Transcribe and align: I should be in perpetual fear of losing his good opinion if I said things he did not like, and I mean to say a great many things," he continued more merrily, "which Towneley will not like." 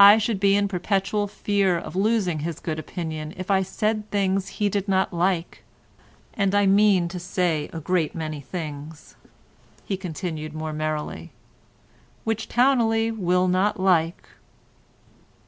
I 0.00 0.18
should 0.18 0.40
be 0.40 0.56
in 0.56 0.66
perpetual 0.66 1.28
fear 1.28 1.78
of 1.78 1.94
losing 1.94 2.40
his 2.40 2.58
good 2.58 2.80
opinion 2.80 3.32
if 3.36 3.48
I 3.48 3.62
said 3.62 4.10
things 4.10 4.48
he 4.58 4.68
did 4.68 4.88
not 4.88 5.12
like, 5.12 5.62
and 6.34 6.52
I 6.52 6.66
mean 6.66 7.06
to 7.06 7.20
say 7.20 7.70
a 7.72 7.78
great 7.78 8.12
many 8.12 8.40
things," 8.40 9.14
he 9.84 9.96
continued 9.96 10.52
more 10.52 10.72
merrily, 10.72 11.30
"which 12.24 12.48
Towneley 12.48 13.12
will 13.12 13.46
not 13.46 13.78
like." 13.78 14.26